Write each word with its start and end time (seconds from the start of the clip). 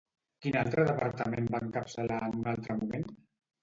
Quin 0.45 0.57
altre 0.61 0.85
departament 0.87 1.53
va 1.59 1.63
encapçalar 1.69 2.21
en 2.33 2.43
un 2.43 2.53
altre 2.57 2.83
moment? 2.85 3.11